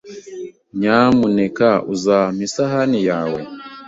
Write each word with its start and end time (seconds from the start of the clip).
Nyamuneka 0.79 1.69
uzampa 1.93 2.39
isahani 2.47 2.99
yawe? 3.09 3.41